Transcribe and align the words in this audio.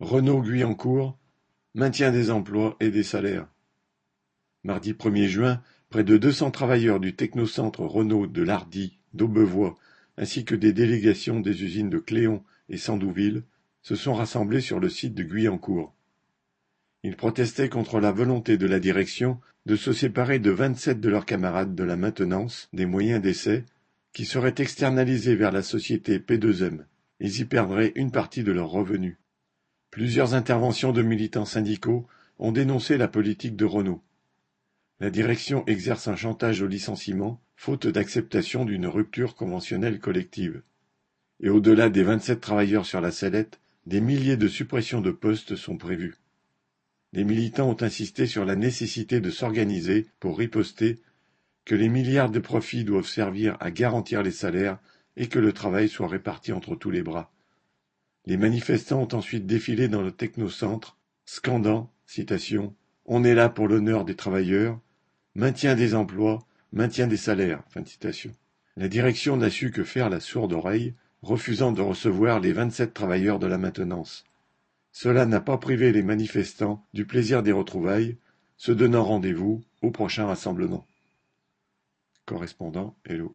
Renault-Guyancourt, 0.00 1.18
maintien 1.74 2.12
des 2.12 2.30
emplois 2.30 2.76
et 2.78 2.90
des 2.90 3.02
salaires. 3.02 3.48
Mardi 4.62 4.94
premier 4.94 5.26
juin, 5.26 5.60
près 5.90 6.04
de 6.04 6.16
deux 6.16 6.30
cents 6.30 6.52
travailleurs 6.52 7.00
du 7.00 7.16
technocentre 7.16 7.80
Renault 7.80 8.28
de 8.28 8.42
Lardy, 8.42 8.98
d'Aubevoie, 9.12 9.76
ainsi 10.16 10.44
que 10.44 10.54
des 10.54 10.72
délégations 10.72 11.40
des 11.40 11.64
usines 11.64 11.90
de 11.90 11.98
Cléon 11.98 12.44
et 12.68 12.76
Sandouville 12.76 13.42
se 13.82 13.96
sont 13.96 14.14
rassemblés 14.14 14.60
sur 14.60 14.78
le 14.78 14.88
site 14.88 15.14
de 15.14 15.24
Guyancourt. 15.24 15.92
Ils 17.02 17.16
protestaient 17.16 17.68
contre 17.68 17.98
la 17.98 18.12
volonté 18.12 18.56
de 18.56 18.66
la 18.66 18.78
direction 18.78 19.40
de 19.66 19.74
se 19.74 19.92
séparer 19.92 20.38
de 20.38 20.50
vingt-sept 20.50 21.00
de 21.00 21.08
leurs 21.08 21.26
camarades 21.26 21.74
de 21.74 21.84
la 21.84 21.96
maintenance 21.96 22.68
des 22.72 22.86
moyens 22.86 23.20
d'essai 23.20 23.64
qui 24.12 24.24
seraient 24.24 24.54
externalisés 24.58 25.34
vers 25.34 25.52
la 25.52 25.62
société 25.62 26.20
P2M. 26.20 26.84
Ils 27.18 27.40
y 27.40 27.44
perdraient 27.44 27.92
une 27.96 28.12
partie 28.12 28.44
de 28.44 28.52
leurs 28.52 28.70
revenus. 28.70 29.16
Plusieurs 29.90 30.34
interventions 30.34 30.92
de 30.92 31.02
militants 31.02 31.46
syndicaux 31.46 32.06
ont 32.38 32.52
dénoncé 32.52 32.98
la 32.98 33.08
politique 33.08 33.56
de 33.56 33.64
Renault. 33.64 34.02
La 35.00 35.10
direction 35.10 35.64
exerce 35.66 36.08
un 36.08 36.16
chantage 36.16 36.60
au 36.60 36.66
licenciement, 36.66 37.40
faute 37.56 37.86
d'acceptation 37.86 38.64
d'une 38.64 38.86
rupture 38.86 39.34
conventionnelle 39.34 39.98
collective. 39.98 40.62
Et 41.40 41.48
au-delà 41.48 41.88
des 41.88 42.02
vingt-sept 42.02 42.40
travailleurs 42.40 42.84
sur 42.84 43.00
la 43.00 43.10
sellette, 43.10 43.60
des 43.86 44.00
milliers 44.02 44.36
de 44.36 44.48
suppressions 44.48 45.00
de 45.00 45.10
postes 45.10 45.56
sont 45.56 45.78
prévues. 45.78 46.16
Les 47.14 47.24
militants 47.24 47.70
ont 47.70 47.82
insisté 47.82 48.26
sur 48.26 48.44
la 48.44 48.56
nécessité 48.56 49.20
de 49.20 49.30
s'organiser 49.30 50.06
pour 50.20 50.36
riposter, 50.36 50.98
que 51.64 51.74
les 51.74 51.88
milliards 51.88 52.30
de 52.30 52.40
profits 52.40 52.84
doivent 52.84 53.08
servir 53.08 53.56
à 53.60 53.70
garantir 53.70 54.22
les 54.22 54.32
salaires 54.32 54.78
et 55.16 55.28
que 55.28 55.38
le 55.38 55.52
travail 55.52 55.88
soit 55.88 56.08
réparti 56.08 56.52
entre 56.52 56.76
tous 56.76 56.90
les 56.90 57.02
bras. 57.02 57.32
Les 58.28 58.36
manifestants 58.36 59.00
ont 59.00 59.16
ensuite 59.16 59.46
défilé 59.46 59.88
dans 59.88 60.02
le 60.02 60.12
technocentre, 60.12 60.98
scandant, 61.24 61.90
citation, 62.04 62.74
On 63.06 63.24
est 63.24 63.34
là 63.34 63.48
pour 63.48 63.68
l'honneur 63.68 64.04
des 64.04 64.16
travailleurs, 64.16 64.78
maintien 65.34 65.74
des 65.74 65.94
emplois, 65.94 66.46
maintien 66.70 67.06
des 67.06 67.16
salaires. 67.16 67.62
La 68.76 68.88
direction 68.88 69.38
n'a 69.38 69.48
su 69.48 69.70
que 69.70 69.82
faire 69.82 70.10
la 70.10 70.20
sourde 70.20 70.52
oreille, 70.52 70.92
refusant 71.22 71.72
de 71.72 71.80
recevoir 71.80 72.38
les 72.38 72.52
vingt-sept 72.52 72.92
travailleurs 72.92 73.38
de 73.38 73.46
la 73.46 73.56
maintenance. 73.56 74.26
Cela 74.92 75.24
n'a 75.24 75.40
pas 75.40 75.56
privé 75.56 75.90
les 75.90 76.02
manifestants 76.02 76.84
du 76.92 77.06
plaisir 77.06 77.42
des 77.42 77.52
retrouvailles, 77.52 78.18
se 78.58 78.72
donnant 78.72 79.04
rendez-vous 79.04 79.62
au 79.80 79.90
prochain 79.90 80.26
rassemblement. 80.26 80.86
Correspondant 82.26 82.94
Hello. 83.06 83.26